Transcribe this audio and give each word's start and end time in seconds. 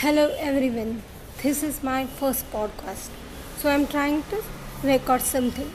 Hello 0.00 0.24
everyone. 0.38 1.02
This 1.42 1.64
is 1.68 1.82
my 1.82 2.06
first 2.18 2.48
podcast. 2.52 3.08
So 3.56 3.68
I'm 3.68 3.84
trying 3.94 4.22
to 4.32 4.42
record 4.88 5.22
something. 5.22 5.72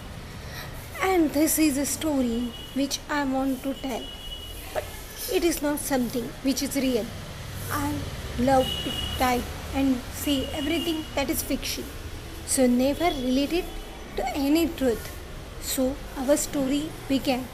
And 1.02 1.34
this 1.34 1.60
is 1.60 1.78
a 1.78 1.86
story 1.86 2.54
which 2.74 3.00
I 3.10 3.26
want 3.26 3.64
to 3.64 3.74
tell. 3.74 4.06
But 4.74 4.86
it 5.34 5.44
is 5.44 5.62
not 5.62 5.80
something 5.80 6.30
which 6.44 6.64
is 6.64 6.78
real. 6.78 7.06
I 7.70 7.92
love 8.40 8.66
to 8.86 8.94
type 9.18 9.44
and 9.76 10.00
say 10.14 10.48
everything 10.54 11.04
that 11.16 11.30
is 11.30 11.44
fiction. 11.44 11.84
So 12.46 12.66
never 12.66 13.10
related 13.28 13.66
to 14.16 14.26
any 14.38 14.70
truth. 14.70 15.14
So 15.60 15.98
our 16.18 16.38
story 16.38 16.84
began. 17.10 17.46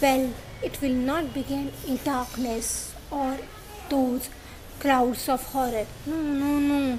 Well, 0.00 0.32
it 0.62 0.80
will 0.80 0.98
not 1.12 1.34
begin 1.34 1.70
in 1.86 2.00
darkness 2.02 2.94
or 3.10 3.36
those 3.90 4.30
crowds 4.80 5.28
of 5.28 5.42
horror. 5.52 5.86
No, 6.06 6.16
no, 6.16 6.58
no. 6.58 6.98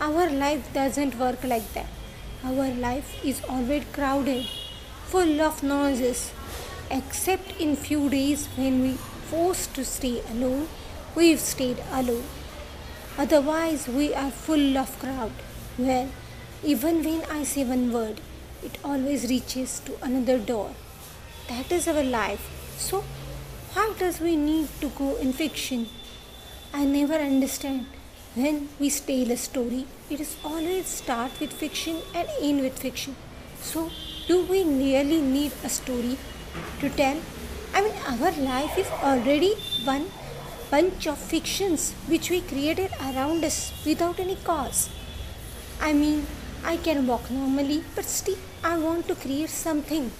Our 0.00 0.28
life 0.30 0.72
doesn't 0.72 1.18
work 1.18 1.42
like 1.44 1.72
that. 1.74 1.86
Our 2.44 2.68
life 2.68 3.24
is 3.24 3.42
always 3.48 3.84
crowded, 3.92 4.46
full 5.06 5.40
of 5.40 5.62
noises. 5.62 6.32
Except 6.90 7.58
in 7.58 7.76
few 7.76 8.10
days 8.10 8.46
when 8.56 8.82
we 8.82 8.92
forced 9.30 9.74
to 9.74 9.84
stay 9.84 10.22
alone, 10.30 10.68
we've 11.14 11.40
stayed 11.40 11.82
alone. 11.90 12.24
Otherwise, 13.16 13.88
we 13.88 14.12
are 14.14 14.30
full 14.30 14.76
of 14.76 14.98
crowd. 14.98 15.32
Well, 15.78 16.08
even 16.62 17.02
when 17.02 17.24
I 17.30 17.44
say 17.44 17.64
one 17.64 17.92
word, 17.92 18.20
it 18.62 18.78
always 18.84 19.28
reaches 19.30 19.80
to 19.86 19.96
another 20.02 20.38
door. 20.38 20.74
That 21.48 21.70
is 21.72 21.88
our 21.88 22.02
life. 22.02 22.50
So, 22.78 23.04
why 23.72 23.94
does 23.98 24.20
we 24.20 24.36
need 24.36 24.68
to 24.80 24.88
go 24.90 25.16
in 25.16 25.32
fiction? 25.32 25.88
I 26.76 26.84
never 26.84 27.14
understand. 27.14 27.86
When 28.34 28.68
we 28.80 28.90
tell 28.90 29.30
a 29.30 29.36
story, 29.36 29.86
it 30.10 30.18
is 30.18 30.36
always 30.44 30.86
start 30.86 31.38
with 31.38 31.52
fiction 31.52 31.98
and 32.12 32.28
end 32.42 32.62
with 32.62 32.80
fiction. 32.80 33.14
So, 33.60 33.90
do 34.26 34.44
we 34.44 34.64
really 34.64 35.20
need 35.20 35.52
a 35.62 35.68
story 35.68 36.18
to 36.80 36.88
tell? 36.90 37.20
I 37.72 37.80
mean, 37.80 37.94
our 38.08 38.32
life 38.32 38.76
is 38.76 38.90
already 39.10 39.52
one 39.84 40.06
bunch 40.68 41.06
of 41.06 41.16
fictions 41.16 41.92
which 42.08 42.28
we 42.28 42.40
created 42.40 42.90
around 43.00 43.44
us 43.44 43.72
without 43.86 44.18
any 44.18 44.34
cause. 44.34 44.90
I 45.80 45.92
mean, 45.92 46.26
I 46.64 46.76
can 46.76 47.06
walk 47.06 47.30
normally, 47.30 47.84
but 47.94 48.04
still, 48.04 48.38
I 48.64 48.78
want 48.78 49.06
to 49.06 49.14
create 49.14 49.50
something 49.50 50.10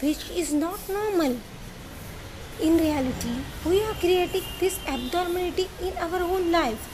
which 0.00 0.30
is 0.30 0.54
not 0.54 0.88
normal. 0.88 1.36
In 2.62 2.76
reality, 2.76 3.36
we 3.64 3.82
are 3.82 3.94
creating 3.94 4.42
this 4.58 4.78
abnormality 4.86 5.66
in 5.80 5.96
our 5.96 6.20
own 6.22 6.52
life. 6.52 6.88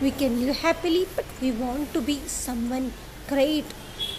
We 0.00 0.10
can 0.10 0.40
live 0.44 0.56
happily, 0.56 1.06
but 1.14 1.24
we 1.40 1.52
want 1.52 1.92
to 1.94 2.00
be 2.00 2.18
someone 2.26 2.92
great, 3.28 3.66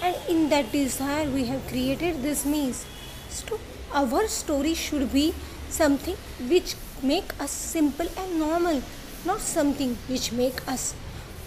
and 0.02 0.16
in 0.30 0.48
that 0.48 0.72
desire, 0.72 1.30
we 1.30 1.44
have 1.48 1.68
created 1.68 2.24
this 2.24 2.46
maze. 2.46 2.86
So, 3.30 3.60
our 3.94 4.30
story 4.30 4.74
should 4.76 5.12
be 5.12 5.34
something 5.70 6.16
which 6.48 6.76
make 7.04 7.34
us 7.38 7.52
simple 7.52 8.08
and 8.18 8.40
normal, 8.40 8.82
not 9.26 9.42
something 9.42 9.98
which 10.08 10.32
make 10.32 10.66
us 10.70 10.96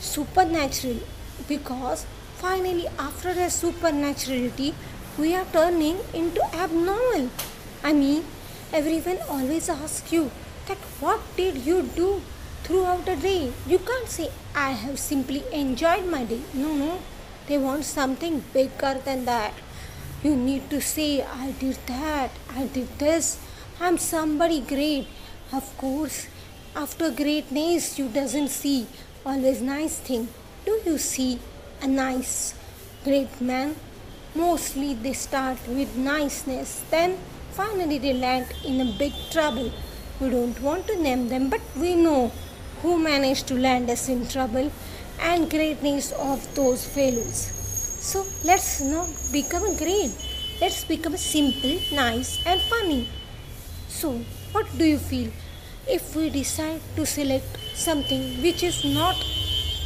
supernatural. 0.01 0.99
Because 1.49 2.05
finally, 2.37 2.89
after 2.99 3.31
a 3.31 3.49
supernaturality, 3.49 4.75
we 5.17 5.35
are 5.35 5.47
turning 5.51 5.97
into 6.13 6.45
abnormal. 6.55 7.31
I 7.83 7.95
mean, 7.95 8.23
everyone 8.73 9.19
always 9.29 9.69
asks 9.69 10.13
you 10.13 10.31
that 10.67 10.79
what 11.01 11.21
did 11.37 11.57
you 11.67 11.83
do 11.83 12.23
throughout 12.63 13.05
the 13.05 13.17
day? 13.17 13.53
You 13.67 13.79
can't 13.79 14.09
say 14.09 14.31
I 14.55 14.71
have 14.71 14.99
simply 14.99 15.43
enjoyed 15.53 16.07
my 16.07 16.25
day. 16.25 16.43
No, 16.55 16.75
no. 16.75 16.99
They 17.49 17.59
want 17.59 17.85
something 17.85 18.45
bigger 18.53 18.95
than 19.05 19.25
that. 19.25 19.55
You 20.23 20.37
need 20.37 20.71
to 20.71 20.81
say 20.81 21.23
I 21.23 21.53
did 21.53 21.79
that, 21.87 22.31
I 22.51 22.67
did 22.67 22.99
this. 22.99 23.39
I'm 23.81 23.99
somebody 23.99 24.61
great. 24.61 25.09
Of 25.53 25.77
course, 25.79 26.29
after 26.77 27.11
greatness 27.11 27.99
you 27.99 28.09
doesn't 28.09 28.49
see 28.49 28.87
always 29.27 29.61
nice 29.61 29.99
thing. 29.99 30.29
Do 30.65 30.81
you 30.85 30.99
see 30.99 31.41
a 31.83 31.89
nice 31.89 32.55
great 33.03 33.41
man? 33.41 33.75
Mostly 34.35 34.95
they 34.95 35.15
start 35.15 35.59
with 35.67 35.97
niceness, 35.97 36.85
then 36.91 37.19
finally 37.53 37.99
they 37.99 38.13
land 38.13 38.47
in 38.65 38.81
a 38.81 38.93
big 38.99 39.13
trouble. 39.31 39.73
We 40.21 40.31
don't 40.31 40.61
want 40.61 40.87
to 40.89 41.03
name 41.03 41.29
them, 41.29 41.49
but 41.51 41.61
we 41.77 41.95
know 41.97 42.33
who 42.83 42.99
managed 42.99 43.47
to 43.49 43.55
land 43.55 43.91
us 43.91 44.09
in 44.09 44.27
trouble 44.29 44.71
and 45.21 45.51
greatness 45.51 46.13
of 46.13 46.55
those 46.55 46.85
fellows. 46.87 47.37
So 48.01 48.25
let's 48.45 48.81
not 48.81 49.09
become 49.33 49.77
great. 49.77 50.13
Let's 50.61 50.85
become 50.85 51.17
simple, 51.17 51.79
nice, 51.93 52.45
and 52.47 52.61
funny. 52.63 53.09
So, 53.89 54.13
what 54.53 54.67
do 54.77 54.85
you 54.85 54.99
feel 54.99 55.31
if 55.89 56.15
we 56.15 56.31
decide 56.31 56.81
to 56.97 57.07
select 57.07 57.59
something 57.75 58.43
which 58.43 58.63
is 58.63 58.85
not 58.85 59.17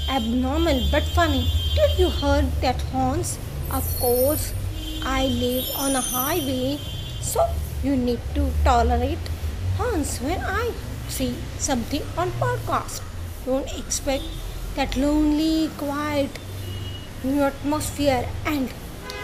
abnormal 0.08 0.82
but 0.90 1.02
funny? 1.02 1.48
Did 1.74 1.98
you 1.98 2.10
heard 2.10 2.50
that 2.60 2.80
horns? 2.92 3.38
Of 3.72 3.84
course, 3.98 4.52
I 5.04 5.26
live 5.26 5.64
on 5.76 5.96
a 5.96 6.00
highway, 6.00 6.78
so 7.24 7.48
you 7.82 7.96
need 7.96 8.20
to 8.34 8.50
tolerate 8.62 9.30
horns 9.76 10.18
when 10.20 10.40
I 10.40 10.72
see 11.08 11.34
something 11.58 12.02
on 12.16 12.30
podcast. 12.42 13.02
Don't 13.46 13.70
expect 13.78 14.24
that 14.76 14.96
lonely, 14.96 15.70
quiet 15.78 16.30
new 17.24 17.42
atmosphere 17.42 18.28
and 18.44 18.70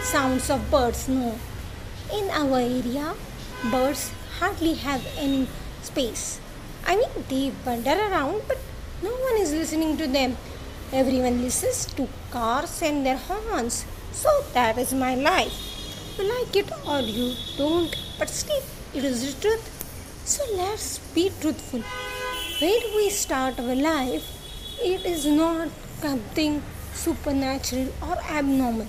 sounds 0.01 0.49
of 0.49 0.69
birds. 0.71 1.07
No. 1.07 1.35
In 2.11 2.29
our 2.31 2.59
area, 2.59 3.13
birds 3.69 4.11
hardly 4.39 4.73
have 4.73 5.05
any 5.17 5.47
space. 5.83 6.39
I 6.85 6.95
mean, 6.95 7.25
they 7.29 7.51
wander 7.65 7.91
around, 7.91 8.41
but 8.47 8.57
no 9.03 9.11
one 9.11 9.41
is 9.41 9.53
listening 9.53 9.97
to 9.97 10.07
them. 10.07 10.37
Everyone 10.91 11.41
listens 11.41 11.85
to 11.93 12.07
cars 12.31 12.81
and 12.81 13.05
their 13.05 13.17
horns. 13.17 13.85
So 14.11 14.29
that 14.53 14.77
is 14.77 14.93
my 14.93 15.15
life. 15.15 15.70
You 16.17 16.27
like 16.27 16.55
it 16.55 16.71
or 16.85 16.99
you 16.99 17.35
don't, 17.57 17.95
but 18.19 18.29
still, 18.29 18.61
it 18.93 19.03
is 19.03 19.33
the 19.33 19.41
truth. 19.41 19.67
So 20.25 20.43
let's 20.55 20.99
be 21.15 21.31
truthful. 21.39 21.83
When 22.59 22.81
we 22.95 23.09
start 23.09 23.59
our 23.59 23.75
life, 23.75 24.23
it 24.81 25.05
is 25.05 25.25
not 25.25 25.69
something 26.01 26.61
supernatural 26.93 27.87
or 28.01 28.17
abnormal. 28.29 28.87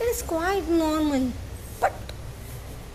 It 0.00 0.04
is 0.04 0.22
quite 0.22 0.68
normal. 0.68 1.32
But 1.80 1.92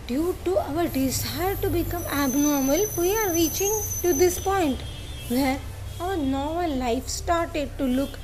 due 0.06 0.36
to 0.44 0.58
our 0.58 0.86
desire 0.88 1.56
to 1.56 1.70
become 1.70 2.04
abnormal, 2.04 2.86
we 2.98 3.16
are 3.16 3.32
reaching 3.32 3.72
to 4.02 4.12
this 4.12 4.38
point 4.38 4.80
where 5.28 5.58
our 6.00 6.16
normal 6.16 6.70
life 6.76 7.08
started 7.08 7.76
to 7.78 7.84
look 7.84 8.18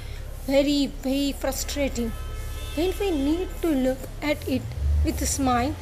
very, 0.46 0.86
very 1.02 1.32
frustrating. 1.32 2.12
When 2.74 2.92
we 3.00 3.10
need 3.10 3.48
to 3.62 3.68
look 3.68 3.98
at 4.22 4.46
it 4.46 4.62
with 5.04 5.20
a 5.22 5.26
smile, 5.26 5.74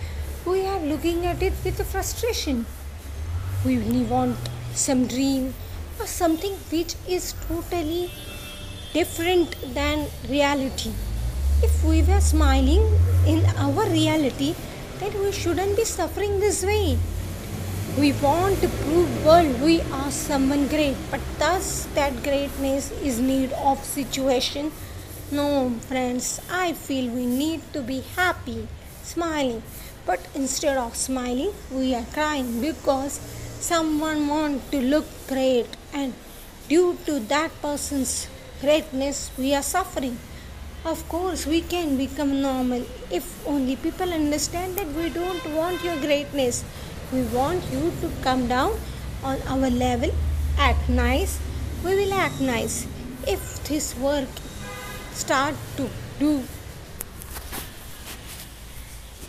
we 0.47 0.67
are 0.67 0.81
looking 0.81 1.27
at 1.27 1.43
it 1.43 1.53
with 1.65 1.85
frustration. 1.91 2.67
We 3.65 3.79
really 3.79 4.05
want 4.05 4.37
some 4.75 5.07
dream 5.07 5.55
or 5.99 6.07
something 6.07 6.53
which 6.71 6.95
is 7.09 7.35
totally 7.49 8.11
different 8.93 9.57
than 9.75 10.07
reality. 10.29 10.93
If 11.63 11.85
we 11.85 12.03
were 12.03 12.21
smiling 12.21 12.85
in 13.27 13.45
our 13.57 13.89
reality, 13.89 14.55
then 15.01 15.19
we 15.21 15.33
shouldn't 15.33 15.77
be 15.77 15.85
suffering 15.85 16.41
this 16.41 16.63
way. 16.65 16.99
We 17.99 18.13
want 18.13 18.61
to 18.61 18.69
prove 18.69 19.25
world 19.25 19.61
we 19.63 19.81
are 19.93 20.11
someone 20.11 20.67
great, 20.69 20.97
but 21.11 21.21
thus 21.39 21.87
that 21.95 22.23
greatness 22.23 22.91
is 23.03 23.21
need 23.21 23.53
of 23.53 23.85
situation. 23.85 24.73
No, 25.31 25.71
friends, 25.89 26.41
I 26.51 26.73
feel 26.73 27.13
we 27.13 27.25
need 27.25 27.61
to 27.73 27.83
be 27.83 28.01
happy, 28.17 28.69
smiling. 29.05 29.63
But 30.07 30.21
instead 30.35 30.77
of 30.77 30.97
smiling, 30.97 31.53
we 31.71 31.95
are 31.95 32.07
crying 32.13 32.61
because 32.61 33.21
someone 33.61 34.29
want 34.29 34.71
to 34.73 34.81
look 34.81 35.07
great 35.29 35.67
and 35.93 36.13
due 36.69 36.99
to 37.07 37.21
that 37.21 37.51
person's 37.63 38.29
greatness 38.61 39.31
we 39.39 39.55
are 39.55 39.63
suffering. 39.63 40.19
Of 40.85 41.09
course, 41.09 41.47
we 41.47 41.63
can 41.63 41.97
become 41.97 42.43
normal 42.43 42.85
if 43.11 43.47
only 43.47 43.77
people 43.77 44.13
understand 44.13 44.77
that 44.77 44.89
we 44.89 45.09
don't 45.09 45.45
want 45.55 45.83
your 45.83 45.97
greatness. 45.97 46.65
We 47.13 47.23
want 47.23 47.65
you 47.73 47.93
to 48.03 48.11
come 48.23 48.49
down 48.49 48.73
on 49.23 49.41
our 49.49 49.71
level, 49.71 50.11
act 50.59 50.89
nice. 50.89 51.41
We 51.83 51.95
will 51.95 52.13
act 52.13 52.41
nice. 52.41 52.87
If 53.27 53.65
this 53.65 53.97
work 53.97 54.29
start 55.13 55.55
to 55.79 55.89
do 56.19 56.43